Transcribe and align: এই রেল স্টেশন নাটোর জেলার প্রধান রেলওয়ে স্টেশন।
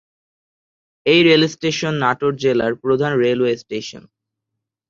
এই 1.05 1.19
রেল 1.23 1.43
স্টেশন 1.47 1.93
নাটোর 2.03 2.33
জেলার 2.35 2.73
প্রধান 2.75 3.11
রেলওয়ে 3.23 3.53
স্টেশন। 3.57 4.03